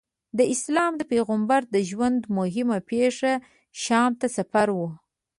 د 0.37 0.39
اسلام 0.53 0.91
د 0.97 1.01
پیغمبر 1.11 1.61
د 1.73 1.75
ژوند 1.89 2.19
موهمه 2.35 2.77
پېښه 2.89 3.31
شام 3.83 4.11
ته 4.19 4.27
سفر 4.37 4.67
و. 4.77 4.79